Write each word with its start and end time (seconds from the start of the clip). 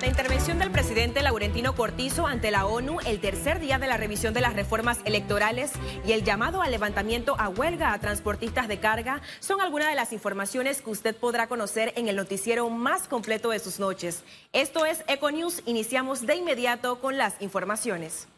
La 0.00 0.08
intervención 0.08 0.58
del 0.58 0.70
presidente 0.70 1.22
Laurentino 1.22 1.74
Cortizo 1.74 2.26
ante 2.26 2.50
la 2.50 2.66
ONU 2.66 2.98
el 3.06 3.20
tercer 3.20 3.58
día 3.58 3.78
de 3.78 3.86
la 3.86 3.96
revisión 3.96 4.34
de 4.34 4.42
las 4.42 4.52
reformas 4.52 4.98
electorales 5.06 5.72
y 6.06 6.12
el 6.12 6.24
llamado 6.24 6.60
al 6.60 6.70
levantamiento 6.70 7.36
a 7.38 7.48
huelga 7.48 7.92
a 7.92 7.98
transportistas 7.98 8.68
de 8.68 8.78
carga 8.78 9.22
son 9.40 9.62
algunas 9.62 9.88
de 9.88 9.94
las 9.94 10.12
informaciones 10.12 10.82
que 10.82 10.90
usted 10.90 11.16
podrá 11.16 11.46
conocer 11.46 11.94
en 11.96 12.08
el 12.08 12.16
noticiero 12.16 12.68
más 12.68 13.08
completo 13.08 13.50
de 13.50 13.58
sus 13.58 13.80
noches. 13.80 14.24
Esto 14.52 14.84
es 14.84 15.04
Econews. 15.08 15.62
Iniciamos 15.64 16.26
de 16.26 16.36
inmediato 16.36 17.00
con 17.00 17.16
las 17.16 17.40
informaciones. 17.40 18.28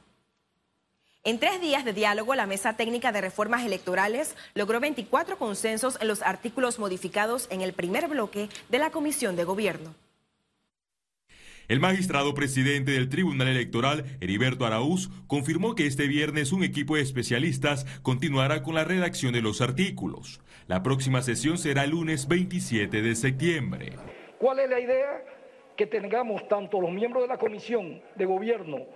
En 1.27 1.41
tres 1.41 1.61
días 1.61 1.85
de 1.85 1.93
diálogo, 1.93 2.37
la 2.37 2.47
Mesa 2.47 2.77
Técnica 2.77 3.11
de 3.11 3.21
Reformas 3.21 3.67
Electorales 3.67 4.37
logró 4.55 4.79
24 4.79 5.39
consensos 5.39 5.99
en 6.01 6.07
los 6.07 6.23
artículos 6.23 6.79
modificados 6.79 7.49
en 7.51 7.63
el 7.63 7.73
primer 7.73 8.07
bloque 8.07 8.49
de 8.69 8.79
la 8.79 8.91
Comisión 8.91 9.35
de 9.35 9.43
Gobierno. 9.43 9.93
El 11.67 11.81
magistrado 11.81 12.33
presidente 12.35 12.93
del 12.93 13.09
Tribunal 13.09 13.49
Electoral, 13.49 14.05
Heriberto 14.21 14.67
Araúz, 14.67 15.11
confirmó 15.27 15.75
que 15.75 15.89
este 15.89 16.07
viernes 16.07 16.53
un 16.53 16.63
equipo 16.63 16.95
de 16.95 17.03
especialistas 17.03 17.87
continuará 18.03 18.63
con 18.63 18.77
la 18.77 18.85
redacción 18.85 19.33
de 19.33 19.43
los 19.43 19.61
artículos. 19.61 20.41
La 20.69 20.85
próxima 20.85 21.23
sesión 21.23 21.59
será 21.59 21.83
el 21.83 21.91
lunes 21.91 22.29
27 22.29 23.03
de 23.03 23.15
septiembre. 23.17 23.95
¿Cuál 24.39 24.61
es 24.61 24.71
la 24.71 24.79
idea? 24.79 25.25
Que 25.77 25.89
tengamos 25.89 26.47
tanto 26.47 26.81
los 26.81 26.93
miembros 26.93 27.25
de 27.25 27.29
la 27.29 27.37
Comisión 27.37 28.01
de 28.15 28.25
Gobierno, 28.27 28.87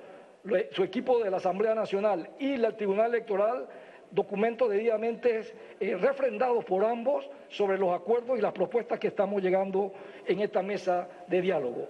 su 0.73 0.83
equipo 0.83 1.23
de 1.23 1.31
la 1.31 1.37
Asamblea 1.37 1.75
Nacional 1.75 2.31
y 2.39 2.53
el 2.53 2.75
Tribunal 2.77 3.15
Electoral 3.15 3.69
documentos 4.11 4.69
debidamente 4.69 5.43
eh, 5.79 5.97
refrendados 5.97 6.65
por 6.65 6.85
ambos 6.85 7.29
sobre 7.49 7.79
los 7.79 7.95
acuerdos 7.95 8.39
y 8.39 8.43
las 8.43 8.53
propuestas 8.53 8.99
que 8.99 9.09
estamos 9.09 9.43
llegando 9.43 9.93
en 10.27 10.41
esta 10.41 10.63
mesa 10.63 11.09
de 11.29 11.41
diálogo. 11.41 11.89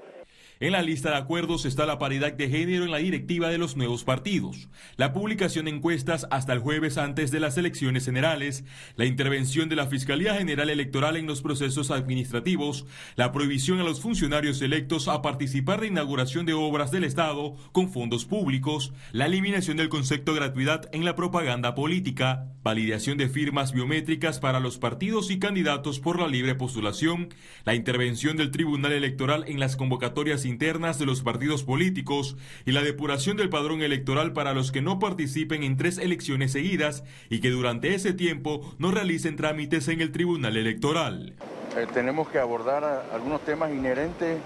En 0.63 0.73
la 0.73 0.83
lista 0.83 1.09
de 1.09 1.17
acuerdos 1.17 1.65
está 1.65 1.87
la 1.87 1.99
paridad 1.99 2.35
de 2.35 2.51
género 2.51 2.85
en 2.85 2.91
la 2.91 2.99
directiva 2.99 3.49
de 3.49 3.57
los 3.57 3.79
nuevos 3.79 4.05
partidos, 4.05 4.69
la 4.99 5.15
publicación 5.15 5.65
de 5.65 5.71
encuestas 5.71 6.27
hasta 6.31 6.53
el 6.53 6.59
jueves 6.59 6.99
antes 6.99 7.31
de 7.31 7.41
las 7.41 7.57
elecciones 7.57 8.05
generales, 8.05 8.63
la 8.95 9.07
intervención 9.07 9.71
de 9.71 9.77
la 9.77 9.87
Fiscalía 9.87 10.35
General 10.35 10.69
Electoral 10.69 11.17
en 11.17 11.27
los 11.27 11.41
procesos 11.41 11.91
administrativos, 11.91 12.85
la 13.17 13.33
prohibición 13.33 13.81
a 13.81 13.85
los 13.85 14.03
funcionarios 14.03 14.61
electos 14.61 15.09
a 15.09 15.23
participar 15.23 15.81
de 15.81 15.87
inauguración 15.87 16.45
de 16.45 16.53
obras 16.53 16.91
del 16.91 17.05
Estado 17.05 17.57
con 17.73 17.91
fondos 17.91 18.27
públicos, 18.27 18.93
la 19.13 19.25
eliminación 19.25 19.79
del 19.79 19.89
concepto 19.89 20.35
de 20.35 20.41
gratuidad 20.41 20.91
en 20.93 21.07
la 21.07 21.17
propaganda 21.17 21.75
política, 21.75 22.51
validación 22.63 23.17
de 23.17 23.31
firmas 23.31 23.73
biométricas 23.73 24.41
para 24.41 24.61
los 24.61 24.77
partidos 24.77 25.31
y 25.31 25.39
candidatos 25.39 26.01
por 26.01 26.21
la 26.21 26.29
libre 26.29 26.55
postulación, 26.55 27.31
la 27.65 27.75
intervención 27.75 28.37
del 28.37 28.51
Tribunal 28.51 28.93
Electoral 28.93 29.47
en 29.49 29.59
las 29.59 29.77
convocatorias 29.77 30.45
internas 30.51 30.99
de 30.99 31.07
los 31.07 31.23
partidos 31.23 31.63
políticos 31.63 32.37
y 32.67 32.73
la 32.73 32.83
depuración 32.83 33.39
del 33.39 33.49
padrón 33.49 33.81
electoral 33.81 34.35
para 34.35 34.53
los 34.53 34.73
que 34.73 34.83
no 34.83 34.99
participen 34.99 35.63
en 35.63 35.79
tres 35.79 35.97
elecciones 35.97 36.53
seguidas 36.53 37.05
y 37.31 37.41
que 37.41 37.49
durante 37.49 37.95
ese 37.95 38.13
tiempo 38.13 38.75
no 38.79 38.91
realicen 38.91 39.37
trámites 39.37 39.89
en 39.89 40.03
el 40.03 40.13
Tribunal 40.13 40.59
Electoral. 40.59 41.35
Eh, 41.77 41.87
tenemos 41.95 42.29
que 42.29 42.39
abordar 42.39 43.07
algunos 43.15 43.41
temas 43.43 43.71
inherentes 43.71 44.39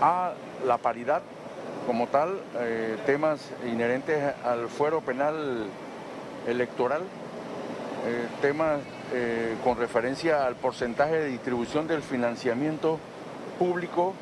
a 0.00 0.34
la 0.66 0.78
paridad 0.78 1.22
como 1.86 2.06
tal, 2.06 2.38
eh, 2.60 2.96
temas 3.06 3.50
inherentes 3.66 4.32
al 4.44 4.68
fuero 4.68 5.00
penal 5.00 5.66
electoral, 6.46 7.02
eh, 8.06 8.26
temas 8.40 8.80
con 9.62 9.76
referencia 9.76 10.46
al 10.46 10.56
porcentaje 10.56 11.16
de 11.16 11.28
distribución 11.28 11.86
del 11.86 12.00
financiamiento 12.00 12.98
público 13.58 14.14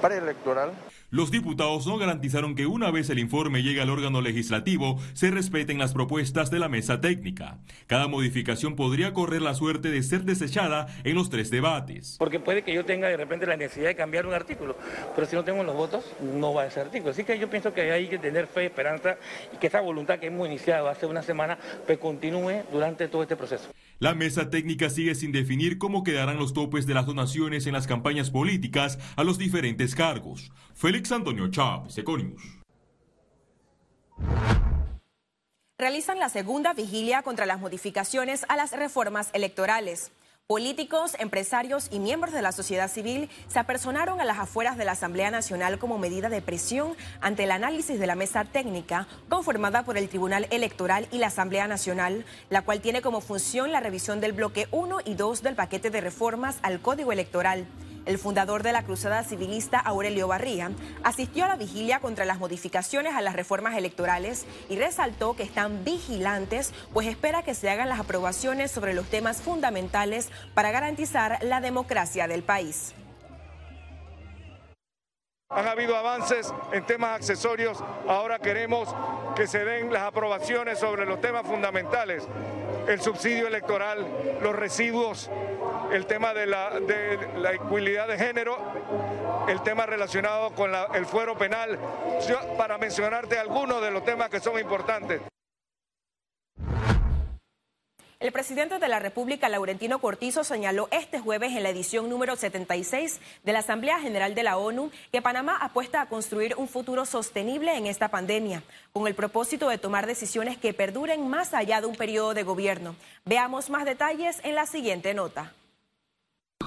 preelectoral. 0.00 0.72
Los 1.10 1.32
diputados 1.32 1.88
no 1.88 1.98
garantizaron 1.98 2.54
que 2.54 2.66
una 2.66 2.92
vez 2.92 3.10
el 3.10 3.18
informe 3.18 3.64
llegue 3.64 3.80
al 3.80 3.90
órgano 3.90 4.20
legislativo 4.20 5.00
se 5.12 5.32
respeten 5.32 5.78
las 5.78 5.92
propuestas 5.92 6.52
de 6.52 6.60
la 6.60 6.68
mesa 6.68 7.00
técnica. 7.00 7.58
Cada 7.88 8.06
modificación 8.06 8.76
podría 8.76 9.12
correr 9.12 9.42
la 9.42 9.54
suerte 9.54 9.90
de 9.90 10.04
ser 10.04 10.22
desechada 10.22 10.86
en 11.02 11.16
los 11.16 11.28
tres 11.28 11.50
debates. 11.50 12.14
Porque 12.18 12.38
puede 12.38 12.62
que 12.62 12.72
yo 12.72 12.84
tenga 12.84 13.08
de 13.08 13.16
repente 13.16 13.44
la 13.46 13.56
necesidad 13.56 13.88
de 13.88 13.96
cambiar 13.96 14.24
un 14.24 14.34
artículo, 14.34 14.76
pero 15.16 15.26
si 15.26 15.34
no 15.34 15.42
tengo 15.42 15.64
los 15.64 15.74
votos, 15.74 16.04
no 16.20 16.54
va 16.54 16.62
a 16.62 16.66
ese 16.66 16.80
artículo. 16.80 17.10
Así 17.10 17.24
que 17.24 17.38
yo 17.38 17.50
pienso 17.50 17.74
que 17.74 17.90
hay 17.90 18.06
que 18.06 18.18
tener 18.18 18.46
fe, 18.46 18.66
esperanza 18.66 19.16
y 19.52 19.56
que 19.56 19.66
esa 19.66 19.80
voluntad 19.80 20.20
que 20.20 20.26
hemos 20.26 20.46
iniciado 20.46 20.88
hace 20.88 21.06
una 21.06 21.22
semana, 21.22 21.58
pues 21.86 21.98
continúe 21.98 22.62
durante 22.70 23.08
todo 23.08 23.22
este 23.22 23.34
proceso. 23.34 23.70
La 24.00 24.14
mesa 24.14 24.48
técnica 24.48 24.88
sigue 24.88 25.14
sin 25.14 25.30
definir 25.30 25.76
cómo 25.76 26.02
quedarán 26.02 26.38
los 26.38 26.54
topes 26.54 26.86
de 26.86 26.94
las 26.94 27.04
donaciones 27.04 27.66
en 27.66 27.74
las 27.74 27.86
campañas 27.86 28.30
políticas 28.30 28.98
a 29.14 29.24
los 29.24 29.36
diferentes 29.36 29.94
cargos. 29.94 30.50
Félix 30.74 31.12
Antonio 31.12 31.48
Chávez, 31.50 31.98
Econius. 31.98 32.40
Realizan 35.78 36.18
la 36.18 36.30
segunda 36.30 36.72
vigilia 36.72 37.20
contra 37.20 37.44
las 37.44 37.60
modificaciones 37.60 38.46
a 38.48 38.56
las 38.56 38.72
reformas 38.72 39.28
electorales. 39.34 40.12
Políticos, 40.50 41.12
empresarios 41.20 41.86
y 41.92 42.00
miembros 42.00 42.34
de 42.34 42.42
la 42.42 42.50
sociedad 42.50 42.90
civil 42.90 43.30
se 43.46 43.60
apersonaron 43.60 44.20
a 44.20 44.24
las 44.24 44.40
afueras 44.40 44.76
de 44.76 44.84
la 44.84 44.90
Asamblea 44.90 45.30
Nacional 45.30 45.78
como 45.78 45.96
medida 45.96 46.28
de 46.28 46.42
presión 46.42 46.96
ante 47.20 47.44
el 47.44 47.52
análisis 47.52 48.00
de 48.00 48.06
la 48.08 48.16
mesa 48.16 48.44
técnica 48.44 49.06
conformada 49.28 49.84
por 49.84 49.96
el 49.96 50.08
Tribunal 50.08 50.48
Electoral 50.50 51.06
y 51.12 51.18
la 51.18 51.28
Asamblea 51.28 51.68
Nacional, 51.68 52.24
la 52.48 52.62
cual 52.62 52.80
tiene 52.80 53.00
como 53.00 53.20
función 53.20 53.70
la 53.70 53.78
revisión 53.78 54.20
del 54.20 54.32
bloque 54.32 54.66
1 54.72 54.96
y 55.04 55.14
2 55.14 55.44
del 55.44 55.54
paquete 55.54 55.88
de 55.88 56.00
reformas 56.00 56.58
al 56.62 56.80
Código 56.80 57.12
Electoral. 57.12 57.68
El 58.06 58.18
fundador 58.18 58.62
de 58.62 58.72
la 58.72 58.82
Cruzada 58.82 59.22
Civilista, 59.24 59.78
Aurelio 59.78 60.26
Barría, 60.26 60.70
asistió 61.04 61.44
a 61.44 61.48
la 61.48 61.56
vigilia 61.56 62.00
contra 62.00 62.24
las 62.24 62.38
modificaciones 62.38 63.14
a 63.14 63.20
las 63.20 63.36
reformas 63.36 63.76
electorales 63.76 64.46
y 64.68 64.76
resaltó 64.76 65.36
que 65.36 65.42
están 65.42 65.84
vigilantes, 65.84 66.72
pues 66.92 67.06
espera 67.06 67.42
que 67.42 67.54
se 67.54 67.68
hagan 67.68 67.88
las 67.88 68.00
aprobaciones 68.00 68.70
sobre 68.70 68.94
los 68.94 69.06
temas 69.06 69.42
fundamentales 69.42 70.30
para 70.54 70.70
garantizar 70.70 71.38
la 71.42 71.60
democracia 71.60 72.26
del 72.26 72.42
país. 72.42 72.94
Han 75.52 75.66
habido 75.66 75.96
avances 75.96 76.54
en 76.72 76.86
temas 76.86 77.16
accesorios, 77.16 77.82
ahora 78.06 78.38
queremos 78.38 78.94
que 79.34 79.48
se 79.48 79.64
den 79.64 79.92
las 79.92 80.02
aprobaciones 80.02 80.78
sobre 80.78 81.06
los 81.06 81.20
temas 81.20 81.44
fundamentales, 81.44 82.28
el 82.90 83.00
subsidio 83.00 83.46
electoral, 83.46 84.06
los 84.42 84.54
residuos, 84.54 85.30
el 85.92 86.06
tema 86.06 86.34
de 86.34 86.46
la, 86.46 86.80
de 86.80 87.18
la 87.36 87.52
equidad 87.52 88.08
de 88.08 88.18
género, 88.18 88.58
el 89.48 89.62
tema 89.62 89.86
relacionado 89.86 90.50
con 90.54 90.72
el 90.94 91.06
fuero 91.06 91.36
penal, 91.38 91.78
para 92.58 92.78
mencionarte 92.78 93.38
algunos 93.38 93.80
de 93.80 93.90
los 93.90 94.04
temas 94.04 94.28
que 94.28 94.40
son 94.40 94.58
importantes. 94.58 95.20
El 98.20 98.32
presidente 98.32 98.78
de 98.78 98.86
la 98.86 98.98
República, 98.98 99.48
Laurentino 99.48 99.98
Cortizo, 99.98 100.44
señaló 100.44 100.88
este 100.90 101.20
jueves 101.20 101.56
en 101.56 101.62
la 101.62 101.70
edición 101.70 102.10
número 102.10 102.36
76 102.36 103.18
de 103.44 103.52
la 103.54 103.60
Asamblea 103.60 103.98
General 103.98 104.34
de 104.34 104.42
la 104.42 104.58
ONU 104.58 104.90
que 105.10 105.22
Panamá 105.22 105.56
apuesta 105.56 106.02
a 106.02 106.06
construir 106.06 106.54
un 106.58 106.68
futuro 106.68 107.06
sostenible 107.06 107.78
en 107.78 107.86
esta 107.86 108.08
pandemia, 108.08 108.62
con 108.92 109.06
el 109.06 109.14
propósito 109.14 109.70
de 109.70 109.78
tomar 109.78 110.06
decisiones 110.06 110.58
que 110.58 110.74
perduren 110.74 111.28
más 111.28 111.54
allá 111.54 111.80
de 111.80 111.86
un 111.86 111.96
periodo 111.96 112.34
de 112.34 112.42
gobierno. 112.42 112.94
Veamos 113.24 113.70
más 113.70 113.86
detalles 113.86 114.38
en 114.44 114.54
la 114.54 114.66
siguiente 114.66 115.14
nota. 115.14 115.54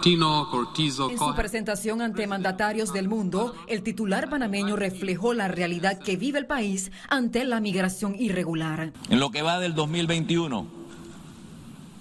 En 0.05 1.17
su 1.19 1.33
presentación 1.35 2.01
ante 2.01 2.25
mandatarios 2.27 2.91
del 2.91 3.07
mundo, 3.07 3.53
el 3.67 3.83
titular 3.83 4.27
panameño 4.27 4.75
reflejó 4.75 5.33
la 5.33 5.47
realidad 5.47 5.99
que 5.99 6.17
vive 6.17 6.39
el 6.39 6.47
país 6.47 6.91
ante 7.09 7.45
la 7.45 7.59
migración 7.59 8.15
irregular. 8.19 8.91
En 9.09 9.19
lo 9.19 9.31
que 9.31 9.43
va 9.43 9.59
del 9.59 9.75
2021, 9.75 10.82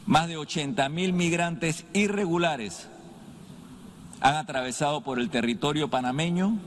más 0.07 0.29
de 0.29 0.37
80 0.37 0.89
mil 0.89 1.13
migrantes 1.13 1.85
irregulares 1.93 2.89
han 4.21 4.37
atravesado 4.37 5.03
por 5.03 5.19
el 5.19 5.31
territorio 5.31 5.89
panameño. 5.89 6.59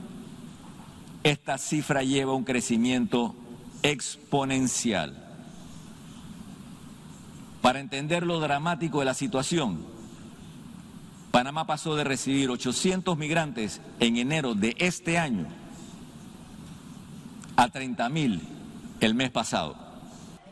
Esta 1.22 1.58
cifra 1.58 2.02
lleva 2.02 2.34
un 2.34 2.44
crecimiento 2.44 3.34
exponencial. 3.82 5.22
Para 7.62 7.80
entender 7.80 8.24
lo 8.24 8.40
dramático 8.40 9.00
de 9.00 9.06
la 9.06 9.14
situación, 9.14 9.84
Panamá 11.30 11.66
pasó 11.66 11.96
de 11.96 12.04
recibir 12.04 12.50
800 12.50 13.18
migrantes 13.18 13.80
en 14.00 14.16
enero 14.16 14.54
de 14.54 14.74
este 14.78 15.18
año 15.18 15.46
a 17.56 17.68
30 17.68 18.08
mil 18.08 18.42
el 19.00 19.14
mes 19.14 19.30
pasado 19.30 19.85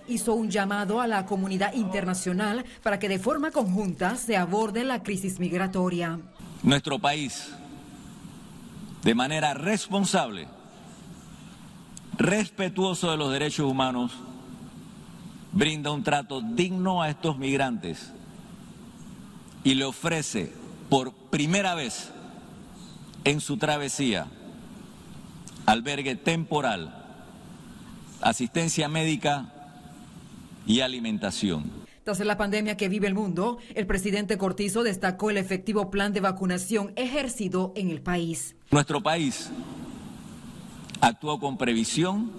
hizo 0.08 0.34
un 0.34 0.50
llamado 0.50 1.00
a 1.00 1.06
la 1.06 1.26
comunidad 1.26 1.74
internacional 1.74 2.64
para 2.82 2.98
que 2.98 3.08
de 3.08 3.18
forma 3.18 3.50
conjunta 3.50 4.16
se 4.16 4.36
aborde 4.36 4.84
la 4.84 5.02
crisis 5.02 5.40
migratoria. 5.40 6.20
Nuestro 6.62 6.98
país, 6.98 7.50
de 9.02 9.14
manera 9.14 9.54
responsable, 9.54 10.48
respetuoso 12.16 13.10
de 13.10 13.16
los 13.16 13.32
derechos 13.32 13.70
humanos, 13.70 14.12
brinda 15.52 15.90
un 15.90 16.02
trato 16.02 16.40
digno 16.40 17.02
a 17.02 17.10
estos 17.10 17.38
migrantes, 17.38 18.12
y 19.62 19.74
le 19.74 19.84
ofrece 19.84 20.52
por 20.90 21.12
primera 21.14 21.74
vez 21.74 22.10
en 23.24 23.40
su 23.40 23.56
travesía 23.56 24.26
albergue 25.64 26.16
temporal, 26.16 27.02
asistencia 28.20 28.88
médica 28.88 29.53
y 30.66 30.80
alimentación. 30.80 31.84
Tras 32.04 32.20
la 32.20 32.36
pandemia 32.36 32.76
que 32.76 32.90
vive 32.90 33.06
el 33.06 33.14
mundo, 33.14 33.58
el 33.74 33.86
presidente 33.86 34.36
Cortizo 34.36 34.82
destacó 34.82 35.30
el 35.30 35.38
efectivo 35.38 35.90
plan 35.90 36.12
de 36.12 36.20
vacunación 36.20 36.92
ejercido 36.96 37.72
en 37.76 37.90
el 37.90 38.02
país. 38.02 38.56
Nuestro 38.70 39.02
país 39.02 39.50
actuó 41.00 41.40
con 41.40 41.56
previsión, 41.56 42.30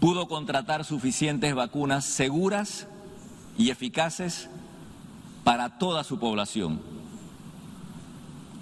pudo 0.00 0.28
contratar 0.28 0.84
suficientes 0.84 1.54
vacunas 1.54 2.06
seguras 2.06 2.86
y 3.58 3.68
eficaces 3.68 4.48
para 5.44 5.78
toda 5.78 6.02
su 6.02 6.18
población. 6.18 6.80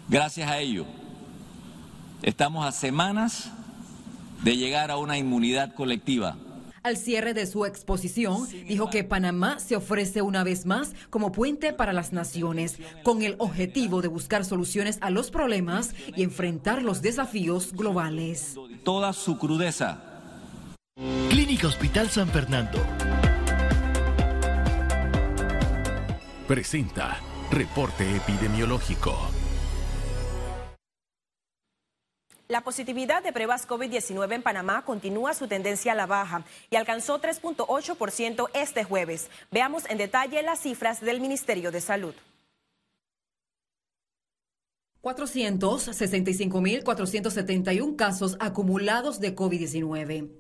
Gracias 0.09 0.51
a 0.51 0.59
ello, 0.59 0.85
estamos 2.23 2.67
a 2.67 2.73
semanas 2.73 3.51
de 4.43 4.57
llegar 4.57 4.91
a 4.91 4.99
una 4.99 5.17
inmunidad 5.17 5.75
colectiva 5.75 6.37
al 6.85 6.99
cierre 6.99 7.35
de 7.35 7.47
su 7.47 7.65
exposición, 7.65 8.47
dijo 8.69 8.91
que 8.91 9.03
Panamá 9.03 9.59
se 9.59 9.75
ofrece 9.75 10.23
una 10.23 10.45
vez 10.45 10.67
más 10.67 10.95
como 11.11 11.33
puente 11.33 11.73
para 11.73 11.93
las 11.93 12.13
naciones, 12.13 12.79
con 13.03 13.23
el 13.23 13.35
objetivo 13.39 14.03
de 14.03 14.09
buscar 14.09 14.45
soluciones 14.45 14.99
a 15.01 15.11
los 15.11 15.31
problemas 15.31 15.95
y 16.15 16.23
enfrentar 16.23 16.83
los 16.83 17.03
desafíos 17.03 17.73
globales. 17.73 18.55
Toda 18.85 19.13
su 19.15 19.39
crudeza. 19.39 20.05
Clínica 21.31 21.67
Hospital 21.67 22.11
San 22.11 22.29
Fernando. 22.29 22.79
Presenta 26.47 27.19
Reporte 27.51 28.17
Epidemiológico. 28.17 29.17
La 32.55 32.61
positividad 32.61 33.25
de 33.25 33.33
pruebas 33.33 33.67
COVID-19 33.67 34.33
en 34.33 34.45
Panamá 34.45 34.85
continúa 34.85 35.35
su 35.35 35.49
tendencia 35.49 35.91
a 35.91 35.97
la 35.97 36.07
baja 36.07 36.45
y 36.71 36.77
alcanzó 36.77 37.21
3.8% 37.21 38.49
este 38.55 38.85
jueves. 38.85 39.29
Veamos 39.51 39.91
en 39.91 39.99
detalle 39.99 40.41
las 40.41 40.61
cifras 40.61 41.01
del 41.01 41.21
Ministerio 41.21 41.73
de 41.73 41.81
Salud. 41.81 42.15
465.471 45.03 47.97
casos 47.97 48.37
acumulados 48.39 49.19
de 49.19 49.35
COVID-19. 49.35 50.31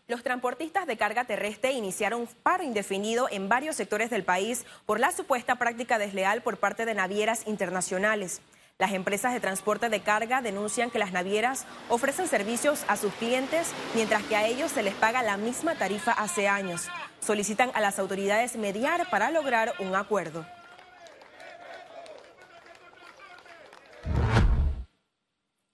Los 0.08 0.24
transportistas 0.24 0.88
de 0.88 0.96
carga 0.96 1.24
terrestre 1.24 1.72
iniciaron 1.72 2.22
un 2.22 2.28
paro 2.42 2.64
indefinido 2.64 3.28
en 3.30 3.48
varios 3.48 3.76
sectores 3.76 4.10
del 4.10 4.24
país 4.24 4.66
por 4.86 4.98
la 4.98 5.12
supuesta 5.12 5.54
práctica 5.54 5.98
desleal 5.98 6.42
por 6.42 6.56
parte 6.56 6.84
de 6.84 6.94
navieras 6.94 7.46
internacionales. 7.46 8.42
Las 8.76 8.90
empresas 8.92 9.32
de 9.32 9.38
transporte 9.38 9.88
de 9.88 10.00
carga 10.00 10.42
denuncian 10.42 10.90
que 10.90 10.98
las 10.98 11.12
navieras 11.12 11.64
ofrecen 11.88 12.26
servicios 12.26 12.84
a 12.88 12.96
sus 12.96 13.14
clientes 13.14 13.72
mientras 13.94 14.24
que 14.24 14.34
a 14.34 14.48
ellos 14.48 14.72
se 14.72 14.82
les 14.82 14.94
paga 14.94 15.22
la 15.22 15.36
misma 15.36 15.76
tarifa 15.76 16.10
hace 16.10 16.48
años. 16.48 16.88
Solicitan 17.20 17.70
a 17.74 17.80
las 17.80 18.00
autoridades 18.00 18.56
mediar 18.56 19.08
para 19.10 19.30
lograr 19.30 19.74
un 19.78 19.94
acuerdo. 19.94 20.44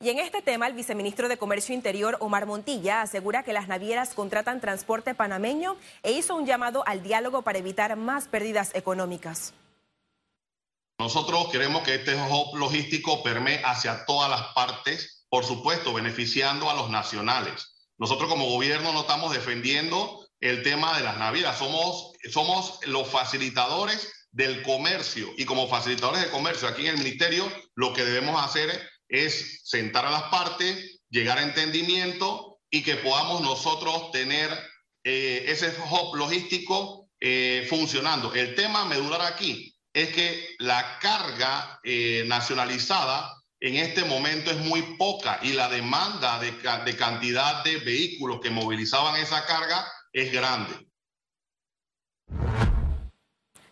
Y 0.03 0.11
en 0.11 0.19
este 0.19 0.43
tema, 0.43 0.67
el 0.67 0.75
viceministro 0.75 1.29
de 1.29 1.39
Comercio 1.39 1.75
Interior, 1.75 2.19
Omar 2.21 2.45
Montilla, 2.45 3.01
asegura 3.01 3.43
que 3.43 3.55
las 3.55 3.67
navieras 3.67 4.13
contratan 4.13 4.61
transporte 4.61 5.15
panameño 5.15 5.77
e 6.03 6.13
hizo 6.13 6.37
un 6.37 6.45
llamado 6.45 6.87
al 6.87 7.03
diálogo 7.03 7.41
para 7.41 7.59
evitar 7.59 7.97
más 7.97 8.29
pérdidas 8.29 8.75
económicas. 8.75 9.55
Nosotros 11.01 11.49
queremos 11.51 11.83
que 11.83 11.95
este 11.95 12.15
hub 12.15 12.59
logístico 12.59 13.23
permee 13.23 13.63
hacia 13.65 14.05
todas 14.05 14.29
las 14.29 14.49
partes, 14.49 15.25
por 15.31 15.47
supuesto, 15.47 15.95
beneficiando 15.95 16.69
a 16.69 16.75
los 16.75 16.91
nacionales. 16.91 17.87
Nosotros 17.97 18.29
como 18.29 18.51
gobierno 18.51 18.93
no 18.93 19.01
estamos 19.01 19.33
defendiendo 19.33 20.29
el 20.41 20.63
tema 20.63 20.95
de 20.99 21.03
las 21.03 21.17
navieras, 21.17 21.57
somos, 21.57 22.13
somos 22.31 22.81
los 22.87 23.09
facilitadores 23.09 24.13
del 24.31 24.61
comercio 24.61 25.31
y 25.39 25.47
como 25.47 25.69
facilitadores 25.69 26.21
de 26.21 26.31
comercio 26.31 26.69
aquí 26.69 26.83
en 26.83 26.97
el 26.97 26.99
ministerio 26.99 27.51
lo 27.77 27.95
que 27.95 28.05
debemos 28.05 28.39
hacer 28.45 28.69
es 29.09 29.63
sentar 29.65 30.05
a 30.05 30.11
las 30.11 30.25
partes, 30.25 31.01
llegar 31.09 31.39
a 31.39 31.45
entendimiento 31.45 32.59
y 32.69 32.83
que 32.83 32.97
podamos 32.97 33.41
nosotros 33.41 34.11
tener 34.11 34.51
eh, 35.05 35.47
ese 35.47 35.75
hub 35.91 36.15
logístico 36.15 37.09
eh, 37.21 37.67
funcionando. 37.71 38.35
El 38.35 38.55
tema 38.55 38.85
medular 38.85 39.23
aquí 39.23 39.70
es 39.93 40.09
que 40.11 40.57
la 40.59 40.99
carga 41.01 41.81
eh, 41.83 42.25
nacionalizada 42.27 43.37
en 43.61 43.77
este 43.77 44.05
momento 44.05 44.51
es 44.51 44.59
muy 44.59 44.83
poca 44.97 45.39
y 45.43 45.53
la 45.53 45.69
demanda 45.69 46.39
de, 46.39 46.53
de 46.53 46.97
cantidad 46.97 47.63
de 47.65 47.77
vehículos 47.79 48.41
que 48.41 48.51
movilizaban 48.51 49.17
esa 49.17 49.45
carga 49.47 49.87
es 50.13 50.33
grande. 50.33 50.91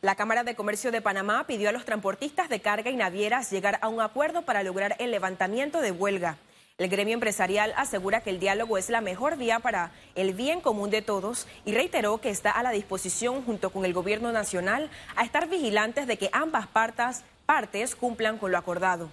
La 0.00 0.14
Cámara 0.14 0.44
de 0.44 0.54
Comercio 0.54 0.92
de 0.92 1.02
Panamá 1.02 1.44
pidió 1.46 1.70
a 1.70 1.72
los 1.72 1.84
transportistas 1.84 2.48
de 2.48 2.60
carga 2.60 2.90
y 2.90 2.96
navieras 2.96 3.50
llegar 3.50 3.78
a 3.82 3.88
un 3.88 4.00
acuerdo 4.00 4.42
para 4.42 4.62
lograr 4.62 4.94
el 5.00 5.10
levantamiento 5.10 5.80
de 5.80 5.90
huelga. 5.90 6.38
El 6.78 6.90
gremio 6.90 7.14
empresarial 7.14 7.74
asegura 7.76 8.20
que 8.20 8.30
el 8.30 8.38
diálogo 8.38 8.78
es 8.78 8.88
la 8.88 9.00
mejor 9.00 9.36
vía 9.36 9.58
para 9.58 9.90
el 10.14 10.32
bien 10.32 10.60
común 10.60 10.90
de 10.90 11.02
todos 11.02 11.48
y 11.64 11.72
reiteró 11.72 12.18
que 12.18 12.30
está 12.30 12.52
a 12.52 12.62
la 12.62 12.70
disposición 12.70 13.44
junto 13.44 13.70
con 13.70 13.84
el 13.84 13.92
gobierno 13.92 14.30
nacional 14.30 14.88
a 15.16 15.24
estar 15.24 15.48
vigilantes 15.48 16.06
de 16.06 16.16
que 16.18 16.30
ambas 16.32 16.68
partes, 16.68 17.24
partes 17.46 17.96
cumplan 17.96 18.38
con 18.38 18.52
lo 18.52 18.58
acordado. 18.58 19.10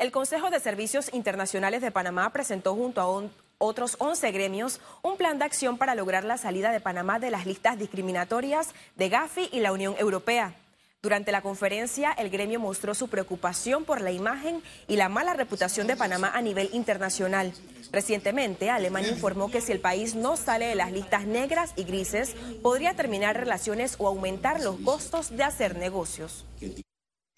El 0.00 0.10
Consejo 0.10 0.50
de 0.50 0.58
Servicios 0.58 1.14
Internacionales 1.14 1.82
de 1.82 1.92
Panamá 1.92 2.28
presentó 2.30 2.74
junto 2.74 3.00
a 3.00 3.30
otros 3.58 3.94
11 4.00 4.28
gremios 4.32 4.80
un 5.02 5.16
plan 5.16 5.38
de 5.38 5.44
acción 5.44 5.78
para 5.78 5.94
lograr 5.94 6.24
la 6.24 6.36
salida 6.36 6.72
de 6.72 6.80
Panamá 6.80 7.20
de 7.20 7.30
las 7.30 7.46
listas 7.46 7.78
discriminatorias 7.78 8.74
de 8.96 9.08
Gafi 9.08 9.50
y 9.52 9.60
la 9.60 9.70
Unión 9.70 9.94
Europea. 10.00 10.56
Durante 11.02 11.30
la 11.30 11.40
conferencia, 11.40 12.10
el 12.12 12.30
gremio 12.30 12.58
mostró 12.58 12.92
su 12.94 13.08
preocupación 13.08 13.84
por 13.84 14.00
la 14.00 14.10
imagen 14.10 14.60
y 14.88 14.96
la 14.96 15.08
mala 15.08 15.34
reputación 15.34 15.86
de 15.86 15.94
Panamá 15.94 16.32
a 16.34 16.42
nivel 16.42 16.68
internacional. 16.72 17.52
Recientemente, 17.92 18.70
Alemania 18.70 19.10
informó 19.10 19.50
que 19.50 19.60
si 19.60 19.70
el 19.70 19.78
país 19.78 20.16
no 20.16 20.36
sale 20.36 20.66
de 20.66 20.74
las 20.74 20.90
listas 20.90 21.26
negras 21.26 21.74
y 21.76 21.84
grises, 21.84 22.34
podría 22.60 22.94
terminar 22.94 23.36
relaciones 23.36 23.94
o 23.98 24.08
aumentar 24.08 24.60
los 24.60 24.76
costos 24.80 25.36
de 25.36 25.44
hacer 25.44 25.76
negocios. 25.76 26.44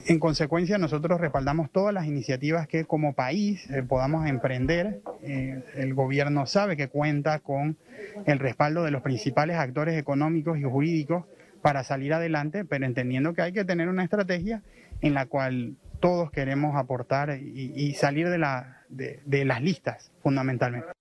En 0.07 0.19
consecuencia, 0.19 0.79
nosotros 0.79 1.21
respaldamos 1.21 1.71
todas 1.71 1.93
las 1.93 2.07
iniciativas 2.07 2.67
que 2.67 2.87
como 2.87 3.13
país 3.13 3.69
eh, 3.69 3.83
podamos 3.83 4.27
emprender. 4.27 5.03
Eh, 5.23 5.63
el 5.75 5.93
gobierno 5.93 6.47
sabe 6.47 6.79
que 6.79 6.89
cuenta 6.89 7.41
con 7.41 7.77
el 8.25 8.39
respaldo 8.39 8.85
de 8.85 8.93
los 8.93 9.03
principales 9.03 9.59
actores 9.59 9.99
económicos 9.99 10.59
y 10.59 10.63
jurídicos 10.63 11.25
para 11.63 11.85
salir 11.85 12.13
adelante, 12.15 12.65
pero 12.65 12.87
entendiendo 12.87 13.35
que 13.35 13.43
hay 13.43 13.53
que 13.53 13.65
tener 13.65 13.89
una 13.89 14.05
estrategia 14.05 14.63
en 15.01 15.15
la 15.15 15.27
cual 15.27 15.77
todos 16.01 16.31
queremos 16.31 16.77
aportar 16.77 17.39
y, 17.41 17.95
salir 17.95 18.29
de, 18.29 18.39
la, 18.39 18.83
de 18.89 19.45
las 19.45 19.63
listas 19.63 20.11
fundamentalmente. 20.23 20.93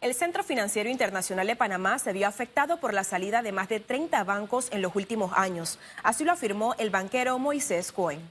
El 0.00 0.14
Centro 0.14 0.44
Financiero 0.44 0.88
Internacional 0.88 1.48
de 1.48 1.56
Panamá 1.56 1.98
se 1.98 2.12
vio 2.12 2.28
afectado 2.28 2.78
por 2.78 2.94
la 2.94 3.02
salida 3.02 3.42
de 3.42 3.50
más 3.50 3.68
de 3.68 3.80
30 3.80 4.22
bancos 4.22 4.68
en 4.70 4.80
los 4.80 4.94
últimos 4.94 5.32
años. 5.34 5.80
Así 6.04 6.24
lo 6.24 6.30
afirmó 6.30 6.74
el 6.78 6.90
banquero 6.90 7.36
Moisés 7.40 7.90
Cohen. 7.90 8.30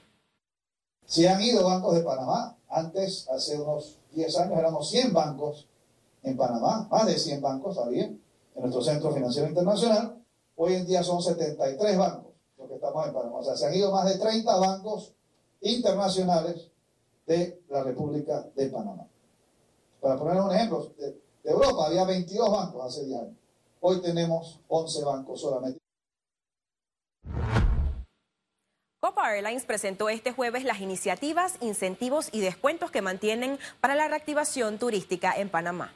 Se 1.05 1.27
han 1.27 1.41
ido 1.41 1.65
bancos 1.65 1.95
de 1.95 2.03
Panamá. 2.03 2.55
Antes, 2.69 3.27
hace 3.29 3.59
unos 3.59 3.99
10 4.13 4.39
años, 4.39 4.59
éramos 4.59 4.89
100 4.89 5.11
bancos 5.11 5.67
en 6.23 6.37
Panamá, 6.37 6.87
más 6.89 7.05
de 7.05 7.17
100 7.17 7.41
bancos 7.41 7.77
había 7.77 8.09
en 8.57 8.63
nuestro 8.63 8.81
Centro 8.81 9.11
Financiero 9.13 9.47
Internacional. 9.47 10.21
Hoy 10.55 10.73
en 10.73 10.85
día 10.85 11.03
son 11.03 11.21
73 11.21 11.97
bancos 11.97 12.33
los 12.57 12.67
que 12.67 12.75
estamos 12.75 13.05
en 13.05 13.13
Panamá. 13.13 13.37
O 13.37 13.43
sea, 13.43 13.55
se 13.55 13.67
han 13.67 13.75
ido 13.75 13.91
más 13.91 14.05
de 14.05 14.17
30 14.17 14.55
bancos 14.57 15.13
internacionales 15.61 16.71
de 17.27 17.61
la 17.69 17.83
República 17.83 18.47
de 18.55 18.67
Panamá. 18.69 19.07
Para 20.01 20.17
poner 20.17 20.41
un 20.41 20.51
ejemplo, 20.51 20.91
de, 20.97 21.21
Europa 21.43 21.85
había 21.85 22.03
22 22.03 22.51
bancos 22.51 22.85
hace 22.85 23.05
10 23.05 23.21
años. 23.21 23.35
Hoy 23.79 24.01
tenemos 24.01 24.59
11 24.67 25.05
bancos 25.05 25.39
solamente. 25.39 25.79
Copa 28.99 29.33
Airlines 29.33 29.65
presentó 29.65 30.09
este 30.09 30.33
jueves 30.33 30.65
las 30.65 30.81
iniciativas, 30.81 31.53
incentivos 31.61 32.29
y 32.31 32.41
descuentos 32.41 32.89
que 32.89 33.01
mantienen 33.01 33.59
para 33.79 33.95
la 33.95 34.07
reactivación 34.07 34.79
turística 34.79 35.33
en 35.37 35.49
Panamá. 35.49 35.93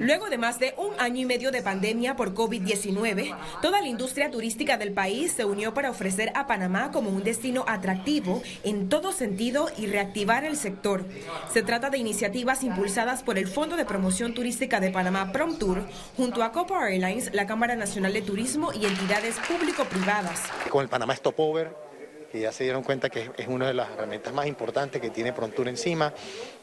Luego 0.00 0.30
de 0.30 0.38
más 0.38 0.60
de 0.60 0.74
un 0.76 0.98
año 0.98 1.22
y 1.22 1.24
medio 1.24 1.50
de 1.50 1.62
pandemia 1.62 2.14
por 2.14 2.32
COVID-19, 2.32 3.36
toda 3.60 3.80
la 3.80 3.88
industria 3.88 4.30
turística 4.30 4.76
del 4.76 4.92
país 4.92 5.32
se 5.32 5.44
unió 5.44 5.74
para 5.74 5.90
ofrecer 5.90 6.30
a 6.34 6.46
Panamá 6.46 6.92
como 6.92 7.10
un 7.10 7.24
destino 7.24 7.64
atractivo 7.66 8.42
en 8.62 8.88
todo 8.88 9.12
sentido 9.12 9.68
y 9.76 9.86
reactivar 9.86 10.44
el 10.44 10.56
sector. 10.56 11.04
Se 11.52 11.62
trata 11.62 11.90
de 11.90 11.98
iniciativas 11.98 12.62
impulsadas 12.62 13.24
por 13.24 13.38
el 13.38 13.48
Fondo 13.48 13.76
de 13.76 13.84
Promoción 13.84 14.34
Turística 14.34 14.78
de 14.78 14.90
Panamá 14.90 15.32
PromTour, 15.32 15.84
junto 16.16 16.44
a 16.44 16.52
Copa 16.52 16.88
Airlines, 16.88 17.34
la 17.34 17.46
Cámara 17.46 17.74
Nacional 17.74 18.12
de 18.12 18.22
Turismo 18.22 18.72
y 18.72 18.86
entidades 18.86 19.36
público-privadas. 19.48 20.42
Con 20.70 20.82
el 20.82 20.88
Panamá 20.88 21.16
Stopover 21.16 21.87
que 22.30 22.40
ya 22.40 22.52
se 22.52 22.64
dieron 22.64 22.82
cuenta 22.82 23.08
que 23.08 23.30
es 23.36 23.48
una 23.48 23.66
de 23.68 23.74
las 23.74 23.90
herramientas 23.90 24.34
más 24.34 24.46
importantes 24.46 25.00
que 25.00 25.10
tiene 25.10 25.32
Prontur 25.32 25.66
encima. 25.68 26.12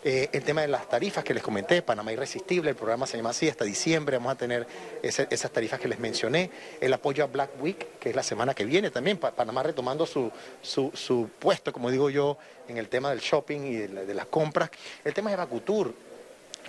Eh, 0.03 0.29
el 0.31 0.43
tema 0.43 0.61
de 0.61 0.67
las 0.67 0.87
tarifas 0.87 1.23
que 1.23 1.33
les 1.33 1.41
comenté, 1.41 1.81
Panamá 1.81 2.13
Irresistible, 2.13 2.69
el 2.69 2.75
programa 2.75 3.07
se 3.07 3.17
llama 3.17 3.31
así, 3.31 3.49
hasta 3.49 3.65
diciembre 3.65 4.17
vamos 4.17 4.33
a 4.33 4.37
tener 4.37 4.67
esas 5.01 5.51
tarifas 5.51 5.79
que 5.79 5.87
les 5.87 5.99
mencioné. 5.99 6.51
El 6.79 6.93
apoyo 6.93 7.23
a 7.23 7.27
Black 7.27 7.51
Week, 7.59 7.99
que 7.99 8.09
es 8.09 8.15
la 8.15 8.21
semana 8.21 8.53
que 8.53 8.63
viene 8.65 8.91
también, 8.91 9.17
Panamá 9.17 9.63
retomando 9.63 10.05
su, 10.05 10.31
su, 10.61 11.29
puesto, 11.39 11.73
como 11.73 11.89
digo 11.89 12.11
yo, 12.11 12.37
en 12.67 12.77
el 12.77 12.87
tema 12.87 13.09
del 13.09 13.19
shopping 13.19 13.61
y 13.61 13.75
de, 13.75 14.13
las 14.13 14.27
compras. 14.27 14.69
El 15.03 15.15
tema 15.15 15.31
de 15.31 15.35
Bacutur, 15.35 15.95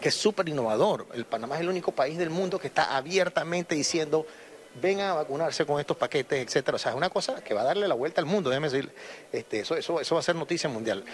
que 0.00 0.08
es 0.08 0.14
súper 0.14 0.48
innovador. 0.48 1.06
El 1.12 1.26
Panamá 1.26 1.56
es 1.56 1.60
el 1.60 1.68
único 1.68 1.92
país 1.92 2.16
del 2.16 2.30
mundo 2.30 2.58
que 2.58 2.68
está 2.68 2.96
abiertamente 2.96 3.74
diciendo 3.74 4.26
vengan 4.80 5.10
a 5.10 5.14
vacunarse 5.14 5.64
con 5.64 5.80
estos 5.80 5.96
paquetes, 5.96 6.44
etcétera. 6.44 6.76
O 6.76 6.78
sea, 6.78 6.92
es 6.92 6.96
una 6.96 7.10
cosa 7.10 7.42
que 7.42 7.54
va 7.54 7.62
a 7.62 7.64
darle 7.64 7.88
la 7.88 7.94
vuelta 7.94 8.20
al 8.20 8.26
mundo, 8.26 8.50
déjeme 8.50 8.68
decir, 8.68 8.90
este, 9.32 9.60
eso, 9.60 9.76
eso, 9.76 10.00
eso 10.00 10.14
va 10.14 10.20
a 10.20 10.24
ser 10.24 10.36
noticia 10.36 10.68
mundial. 10.68 11.04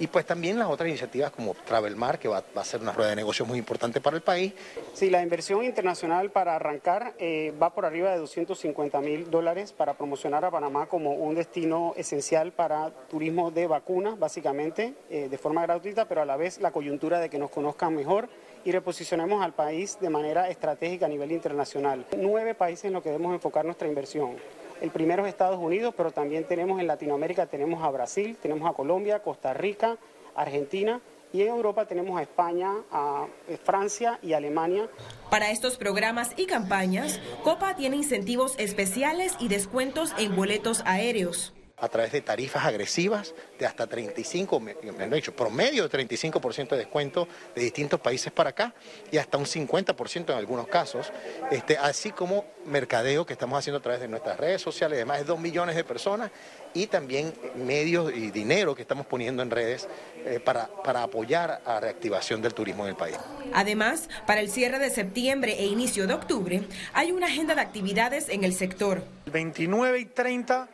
Y 0.00 0.06
pues 0.06 0.24
también 0.24 0.58
las 0.58 0.68
otras 0.68 0.88
iniciativas 0.88 1.32
como 1.32 1.54
Travelmar, 1.54 2.20
que 2.20 2.28
va, 2.28 2.44
a 2.54 2.64
ser 2.64 2.80
una 2.80 2.92
rueda 2.92 3.10
de 3.10 3.16
negocios 3.16 3.48
muy 3.48 3.58
importante 3.58 4.00
para 4.00 4.16
el 4.16 4.22
país. 4.22 4.52
Sí, 4.94 5.10
la 5.10 5.22
inversión 5.22 5.64
internacional 5.64 6.30
para 6.30 6.54
arrancar 6.54 7.14
eh, 7.18 7.52
va 7.60 7.74
por 7.74 7.84
arriba 7.84 8.12
de 8.12 8.18
250 8.18 9.00
mil 9.00 9.28
dólares 9.28 9.72
para 9.72 9.94
promocionar 9.94 10.44
a 10.44 10.52
Panamá 10.52 10.86
como 10.86 11.14
un 11.14 11.34
destino 11.34 11.94
esencial 11.96 12.52
para 12.52 12.90
turismo 13.10 13.50
de 13.50 13.66
vacunas, 13.66 14.18
básicamente, 14.18 14.94
eh, 15.10 15.28
de 15.28 15.38
forma 15.38 15.62
gratuita, 15.62 16.06
pero 16.06 16.22
a 16.22 16.24
la 16.24 16.36
vez 16.36 16.60
la 16.60 16.70
coyuntura 16.70 17.18
de 17.18 17.28
que 17.28 17.38
nos 17.38 17.50
conozcan 17.50 17.94
mejor 17.94 18.28
y 18.68 18.70
reposicionemos 18.70 19.42
al 19.42 19.54
país 19.54 19.96
de 19.98 20.10
manera 20.10 20.50
estratégica 20.50 21.06
a 21.06 21.08
nivel 21.08 21.32
internacional. 21.32 22.04
Nueve 22.18 22.54
países 22.54 22.84
en 22.84 22.92
los 22.92 23.02
que 23.02 23.08
debemos 23.08 23.32
enfocar 23.32 23.64
nuestra 23.64 23.88
inversión. 23.88 24.36
El 24.82 24.90
primero 24.90 25.24
es 25.24 25.30
Estados 25.30 25.58
Unidos, 25.58 25.94
pero 25.96 26.10
también 26.10 26.44
tenemos 26.44 26.78
en 26.78 26.86
Latinoamérica, 26.86 27.46
tenemos 27.46 27.82
a 27.82 27.88
Brasil, 27.90 28.36
tenemos 28.42 28.68
a 28.68 28.74
Colombia, 28.74 29.22
Costa 29.22 29.54
Rica, 29.54 29.96
Argentina 30.34 31.00
y 31.32 31.40
en 31.40 31.48
Europa 31.48 31.86
tenemos 31.86 32.18
a 32.18 32.22
España, 32.22 32.74
a 32.92 33.26
eh, 33.48 33.56
Francia 33.56 34.18
y 34.22 34.34
Alemania. 34.34 34.86
Para 35.30 35.50
estos 35.50 35.78
programas 35.78 36.34
y 36.36 36.44
campañas, 36.44 37.22
Copa 37.44 37.74
tiene 37.74 37.96
incentivos 37.96 38.54
especiales 38.58 39.34
y 39.40 39.48
descuentos 39.48 40.12
en 40.18 40.36
boletos 40.36 40.82
aéreos 40.84 41.54
a 41.80 41.88
través 41.88 42.12
de 42.12 42.20
tarifas 42.20 42.64
agresivas 42.64 43.34
de 43.58 43.66
hasta 43.66 43.86
35, 43.86 44.60
me 44.60 44.74
han 45.00 45.10
dicho, 45.10 45.34
promedio 45.34 45.86
de 45.88 46.06
35% 46.06 46.70
de 46.70 46.76
descuento 46.76 47.28
de 47.54 47.62
distintos 47.62 48.00
países 48.00 48.32
para 48.32 48.50
acá 48.50 48.74
y 49.10 49.18
hasta 49.18 49.38
un 49.38 49.44
50% 49.44 50.30
en 50.30 50.38
algunos 50.38 50.68
casos, 50.68 51.12
este, 51.50 51.76
así 51.76 52.10
como 52.10 52.44
mercadeo 52.66 53.24
que 53.24 53.32
estamos 53.32 53.58
haciendo 53.58 53.78
a 53.78 53.82
través 53.82 54.00
de 54.00 54.08
nuestras 54.08 54.38
redes 54.38 54.60
sociales 54.60 54.98
de 54.98 55.04
más 55.04 55.18
de 55.18 55.24
2 55.24 55.38
millones 55.40 55.76
de 55.76 55.84
personas 55.84 56.30
y 56.74 56.86
también 56.86 57.32
medios 57.56 58.12
y 58.14 58.30
dinero 58.30 58.74
que 58.74 58.82
estamos 58.82 59.06
poniendo 59.06 59.42
en 59.42 59.50
redes 59.50 59.88
eh, 60.24 60.40
para, 60.40 60.68
para 60.82 61.02
apoyar 61.02 61.62
a 61.64 61.74
la 61.74 61.80
reactivación 61.80 62.42
del 62.42 62.54
turismo 62.54 62.84
en 62.84 62.90
el 62.90 62.96
país. 62.96 63.16
Además, 63.54 64.08
para 64.26 64.40
el 64.40 64.50
cierre 64.50 64.78
de 64.78 64.90
septiembre 64.90 65.56
e 65.58 65.66
inicio 65.66 66.06
de 66.06 66.14
octubre, 66.14 66.62
hay 66.92 67.12
una 67.12 67.26
agenda 67.26 67.54
de 67.54 67.60
actividades 67.60 68.28
en 68.28 68.44
el 68.44 68.52
sector. 68.52 69.02
El 69.26 69.32
29 69.32 70.00
y 70.00 70.04
30 70.06 70.68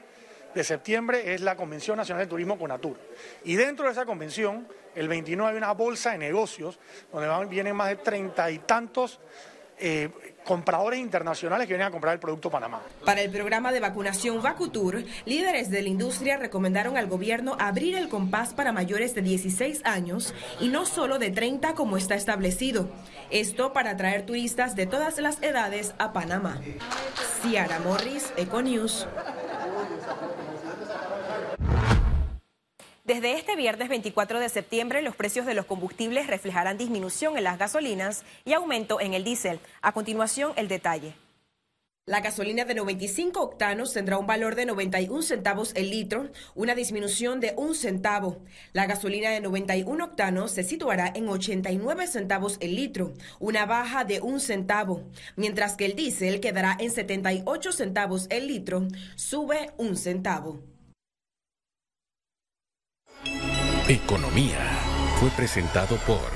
de 0.55 0.65
septiembre 0.65 1.35
es 1.35 1.41
la 1.41 1.57
Convención 1.57 1.97
Nacional 1.97 2.25
de 2.25 2.31
Turismo 2.31 2.59
Conatur. 2.59 2.97
Y 3.45 3.57
dentro 3.57 3.87
de 3.87 3.93
esa 3.93 4.07
convención, 4.07 4.67
el 4.95 5.09
29 5.09 5.53
hay 5.53 5.57
una 5.57 5.73
bolsa 5.73 6.13
de 6.13 6.19
negocios 6.19 6.79
donde 7.13 7.47
vienen 7.47 7.75
más 7.75 7.89
de 7.89 7.97
treinta 7.97 8.51
y 8.51 8.59
tantos 8.61 9.21
eh, 9.79 10.09
compradores 10.45 11.01
internacionales 11.01 11.67
que 11.67 11.73
vienen 11.73 11.89
a 11.89 11.91
comprar 11.91 12.15
el 12.15 12.21
producto 12.21 12.51
Panamá. 12.51 12.83
Para 13.05 13.23
el 13.23 13.31
programa 13.31 13.73
de 13.73 13.81
vacunación 13.81 14.41
Vacutur, 14.43 15.03
líderes 15.25 15.71
de 15.71 15.83
la 15.83 15.89
industria 15.89 16.37
recomendaron 16.37 16.97
al 16.97 17.07
gobierno 17.07 17.57
abrir 17.59 17.97
el 17.97 18.09
compás 18.09 18.53
para 18.53 18.71
mayores 18.71 19.15
de 19.15 19.23
16 19.23 19.81
años 19.85 20.35
y 20.61 20.69
no 20.69 20.87
solo 20.87 21.19
de 21.19 21.31
30 21.31 21.75
como 21.75 21.97
está 21.97 22.15
establecido. 22.15 22.89
Esto 23.31 23.73
para 23.73 23.93
atraer 23.93 24.27
turistas 24.27 24.77
de 24.77 24.87
todas 24.87 25.19
las 25.19 25.43
edades 25.43 25.95
a 25.99 26.13
Panamá. 26.13 26.61
Ciara 27.43 27.81
Morris, 27.81 28.33
Econews. 28.37 29.09
Desde 33.05 33.35
este 33.35 33.55
viernes 33.55 33.91
24 33.91 34.41
de 34.41 34.49
septiembre, 34.49 35.03
los 35.03 35.15
precios 35.15 35.45
de 35.45 35.53
los 35.53 35.67
combustibles 35.67 36.27
reflejarán 36.27 36.79
disminución 36.79 37.37
en 37.37 37.45
las 37.45 37.59
gasolinas 37.59 38.25
y 38.47 38.55
aumento 38.55 38.99
en 38.99 39.13
el 39.13 39.25
diésel. 39.25 39.61
A 39.83 39.93
continuación, 39.93 40.55
el 40.57 40.69
detalle. 40.69 41.15
La 42.07 42.23
gasolina 42.23 42.65
de 42.65 42.75
95 42.75 43.43
octanos 43.43 43.93
tendrá 43.93 44.17
un 44.17 44.27
valor 44.27 44.55
de 44.55 44.65
91 44.65 45.21
centavos 45.21 45.73
el 45.75 45.91
litro, 45.91 46.31
una 46.55 46.75
disminución 46.75 47.41
de 47.41 47.53
un 47.59 47.75
centavo. 47.75 48.43
La 48.73 48.87
gasolina 48.87 49.29
de 49.29 49.43
91 49.43 50.03
octanos 50.03 50.53
se 50.53 50.63
situará 50.63 51.13
en 51.15 51.29
89 51.29 52.07
centavos 52.07 52.57
el 52.61 52.75
litro, 52.75 53.13
una 53.39 53.67
baja 53.67 54.05
de 54.05 54.23
un 54.23 54.41
centavo, 54.41 55.03
mientras 55.37 55.77
que 55.77 55.85
el 55.85 55.95
diésel 55.95 56.41
quedará 56.41 56.75
en 56.81 56.91
78 56.91 57.71
centavos 57.73 58.29
el 58.31 58.47
litro, 58.47 58.89
sube 59.15 59.73
un 59.77 59.95
centavo. 59.99 60.74
Economía 63.89 64.59
fue 65.21 65.29
presentado 65.31 65.99
por... 66.07 66.33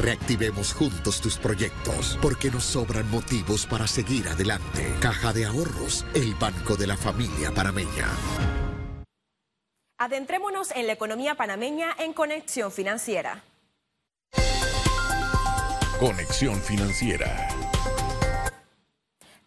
Reactivemos 0.00 0.72
juntos 0.72 1.20
tus 1.20 1.38
proyectos, 1.38 2.18
porque 2.20 2.50
nos 2.50 2.64
sobran 2.64 3.08
motivos 3.08 3.66
para 3.66 3.86
seguir 3.86 4.28
adelante. 4.28 4.94
Caja 5.00 5.32
de 5.32 5.44
Ahorros, 5.44 6.04
el 6.14 6.34
banco 6.34 6.76
de 6.76 6.88
la 6.88 6.96
familia 6.96 7.52
parameña. 7.52 8.08
Adentrémonos 9.98 10.72
en 10.72 10.88
la 10.88 10.92
economía 10.92 11.36
panameña 11.36 11.94
en 11.98 12.12
Conexión 12.12 12.72
Financiera. 12.72 13.44
Conexión 16.00 16.60
Financiera. 16.60 17.48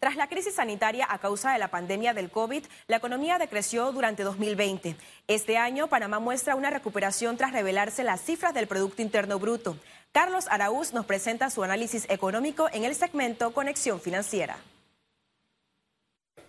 Tras 0.01 0.15
la 0.15 0.27
crisis 0.27 0.55
sanitaria 0.55 1.05
a 1.07 1.19
causa 1.19 1.53
de 1.53 1.59
la 1.59 1.67
pandemia 1.67 2.15
del 2.15 2.31
COVID, 2.31 2.65
la 2.87 2.97
economía 2.97 3.37
decreció 3.37 3.91
durante 3.91 4.23
2020. 4.23 4.95
Este 5.27 5.59
año, 5.59 5.89
Panamá 5.89 6.17
muestra 6.17 6.55
una 6.55 6.71
recuperación 6.71 7.37
tras 7.37 7.53
revelarse 7.53 8.03
las 8.03 8.19
cifras 8.19 8.55
del 8.55 8.65
Producto 8.65 9.03
Interno 9.03 9.37
Bruto. 9.37 9.77
Carlos 10.11 10.47
Araúz 10.49 10.91
nos 10.93 11.05
presenta 11.05 11.51
su 11.51 11.61
análisis 11.61 12.09
económico 12.09 12.67
en 12.73 12.83
el 12.83 12.95
segmento 12.95 13.53
Conexión 13.53 14.01
Financiera. 14.01 14.57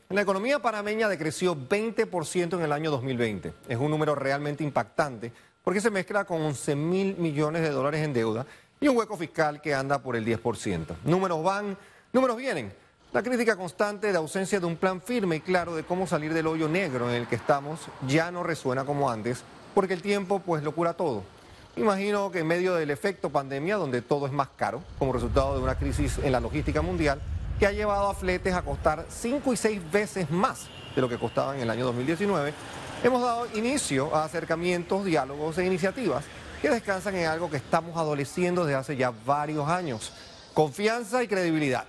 La 0.09 0.23
economía 0.23 0.61
panameña 0.61 1.11
decreció 1.11 1.55
20% 1.55 2.55
en 2.55 2.63
el 2.63 2.73
año 2.73 2.91
2020. 2.91 3.53
Es 3.69 3.77
un 3.77 3.91
número 3.91 4.15
realmente 4.15 4.65
impactante 4.65 5.31
porque 5.63 5.83
se 5.83 5.91
mezcla 5.91 6.25
con 6.25 6.41
11 6.41 6.75
mil 6.75 7.17
millones 7.19 7.61
de 7.61 7.69
dólares 7.69 8.01
en 8.03 8.15
deuda 8.15 8.47
y 8.81 8.89
un 8.89 8.97
hueco 8.97 9.19
fiscal 9.19 9.61
que 9.61 9.75
anda 9.75 9.99
por 9.99 10.17
el 10.17 10.25
10%. 10.25 10.97
Números 11.05 11.45
van, 11.45 11.77
números 12.15 12.39
vienen. 12.39 12.82
La 13.13 13.23
crítica 13.23 13.57
constante 13.57 14.11
de 14.11 14.17
ausencia 14.17 14.59
de 14.59 14.65
un 14.65 14.77
plan 14.77 15.03
firme 15.03 15.37
y 15.37 15.41
claro 15.41 15.77
de 15.77 15.83
cómo 15.83 16.07
salir 16.07 16.33
del 16.33 16.47
hoyo 16.47 16.67
negro 16.67 17.11
en 17.11 17.17
el 17.17 17.27
que 17.27 17.37
estamos 17.37 17.81
ya 18.09 18.31
no 18.31 18.43
resuena 18.43 18.87
como 18.87 19.11
antes, 19.11 19.45
porque 19.75 19.93
el 19.93 20.01
tiempo 20.01 20.39
pues 20.39 20.63
lo 20.63 20.75
cura 20.75 20.95
todo. 20.95 21.23
Imagino 21.77 22.31
que 22.31 22.39
en 22.39 22.47
medio 22.47 22.75
del 22.75 22.91
efecto 22.91 23.29
pandemia, 23.29 23.77
donde 23.77 24.01
todo 24.01 24.25
es 24.25 24.33
más 24.33 24.49
caro, 24.57 24.83
como 24.99 25.13
resultado 25.13 25.55
de 25.59 25.63
una 25.63 25.75
crisis 25.75 26.17
en 26.25 26.33
la 26.33 26.41
logística 26.41 26.81
mundial, 26.81 27.21
que 27.59 27.67
ha 27.67 27.73
llevado 27.73 28.09
a 28.09 28.15
fletes 28.15 28.55
a 28.55 28.63
costar 28.63 29.05
cinco 29.11 29.53
y 29.53 29.59
seis 29.59 29.83
veces 29.93 30.31
más 30.31 30.69
de 30.97 31.03
lo 31.03 31.09
que 31.11 31.19
costaban 31.19 31.57
en 31.57 31.65
el 31.65 31.71
año 31.71 31.85
2019, 31.85 32.55
hemos 33.05 33.21
dado 33.21 33.47
inicio 33.53 34.17
a 34.17 34.25
acercamientos, 34.25 35.05
diálogos 35.05 35.59
e 35.59 35.67
iniciativas 35.67 36.25
que 36.63 36.71
descansan 36.71 37.17
en 37.17 37.27
algo 37.27 37.51
que 37.51 37.59
estamos 37.59 37.95
adoleciendo 37.95 38.65
desde 38.65 38.79
hace 38.79 38.97
ya 38.97 39.13
varios 39.27 39.69
años, 39.69 40.15
confianza 40.55 41.23
y 41.23 41.29
credibilidad. 41.29 41.85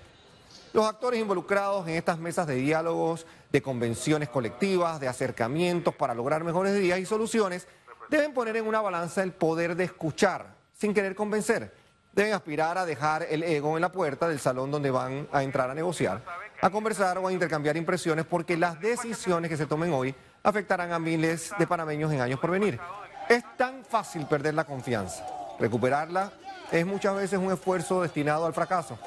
Los 0.74 0.86
actores 0.86 1.20
involucrados 1.20 1.88
en 1.88 1.96
estas 1.96 2.18
mesas 2.18 2.48
de 2.48 2.56
diálogos, 2.56 3.26
de 3.52 3.62
convenciones 3.62 4.30
colectivas, 4.30 5.00
de 5.00 5.08
acercamientos 5.08 5.96
para 5.96 6.14
lograr 6.14 6.44
mejores 6.44 6.78
días 6.78 7.00
y 7.00 7.06
soluciones, 7.06 7.68
deben 8.10 8.34
poner 8.34 8.58
en 8.58 8.68
una 8.68 8.82
balanza 8.82 9.24
el 9.24 9.32
poder 9.32 9.76
de 9.76 9.86
escuchar 9.86 10.56
sin 10.74 10.94
querer 10.94 11.16
convencer 11.16 11.72
deben 12.14 12.34
aspirar 12.34 12.78
a 12.78 12.86
dejar 12.86 13.26
el 13.30 13.44
ego 13.44 13.76
en 13.76 13.82
la 13.82 13.92
puerta 13.92 14.28
del 14.28 14.40
salón 14.40 14.72
donde 14.72 14.92
van 14.92 15.28
a 15.32 15.44
entrar 15.44 15.70
a 15.70 15.74
negociar, 15.74 16.22
a 16.62 16.70
conversar 16.70 17.18
o 17.18 17.28
a 17.28 17.34
intercambiar 17.34 17.76
impresiones, 17.76 18.26
porque 18.26 18.56
las 18.56 18.80
decisiones 18.80 19.50
que 19.50 19.58
se 19.58 19.66
tomen 19.66 19.92
hoy 19.92 20.16
afectarán 20.44 20.92
a 20.92 21.00
miles 21.00 21.52
de 21.58 21.68
panameños 21.68 22.12
en 22.12 22.22
años 22.22 22.40
por 22.40 22.52
venir. 22.52 22.80
Es 23.28 23.44
tan 23.58 23.84
fácil 23.84 24.26
perder 24.28 24.54
la 24.54 24.66
confianza. 24.66 25.26
Recuperarla 25.60 26.32
es 26.72 26.86
muchas 26.86 27.16
veces 27.16 27.40
un 27.40 27.52
esfuerzo 27.52 28.02
destinado 28.02 28.46
al 28.46 28.54
fracaso. 28.54 28.98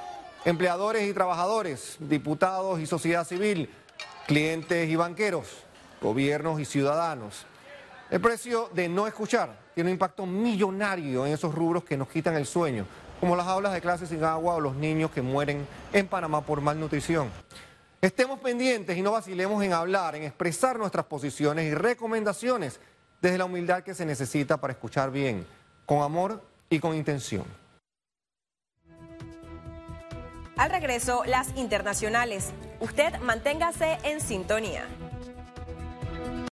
Empleadores 0.47 1.03
y 1.03 1.13
trabajadores, 1.13 1.97
diputados 1.99 2.79
y 2.79 2.87
sociedad 2.87 3.27
civil, 3.27 3.69
clientes 4.29 4.89
y 4.89 4.95
banqueros, 4.95 5.49
gobiernos 6.01 6.61
y 6.61 6.65
ciudadanos. 6.65 7.45
El 8.13 8.21
precio 8.21 8.71
de 8.73 8.89
no 8.89 9.09
escuchar 9.09 9.59
tiene 9.75 9.91
un 9.91 9.95
impacto 9.95 10.25
millonario 10.25 11.27
en 11.27 11.33
esos 11.33 11.53
rubros 11.53 11.83
que 11.83 11.97
nos 11.97 12.07
quitan 12.07 12.37
el 12.37 12.47
sueño, 12.47 12.87
como 13.19 13.35
las 13.35 13.49
aulas 13.49 13.73
de 13.73 13.81
clases 13.81 14.09
sin 14.09 14.23
agua 14.23 14.55
o 14.55 14.61
los 14.61 14.77
niños 14.77 15.11
que 15.11 15.21
mueren 15.21 15.67
en 15.93 16.07
Panamá 16.07 16.43
por 16.43 16.61
malnutrición. 16.61 17.29
Estemos 18.01 18.39
pendientes 18.39 18.97
y 18.97 19.03
no 19.03 19.11
vacilemos 19.11 19.65
en 19.65 19.73
hablar, 19.73 20.15
en 20.15 20.23
expresar 20.23 20.79
nuestras 20.79 21.07
posiciones 21.07 21.65
y 21.65 21.75
recomendaciones 21.75 22.79
desde 23.21 23.39
la 23.39 23.47
humildad 23.47 23.83
que 23.83 23.95
se 23.95 24.07
necesita 24.07 24.59
para 24.59 24.75
escuchar 24.75 25.11
bien, 25.11 25.45
con 25.87 26.03
amor 26.03 26.41
y 26.71 26.79
con 26.79 26.95
intención. 26.95 27.66
Al 30.57 30.71
regreso, 30.71 31.23
las 31.27 31.49
internacionales. 31.57 32.53
Usted 32.81 33.19
manténgase 33.21 33.99
en 34.05 34.23
sintonía. 34.23 34.85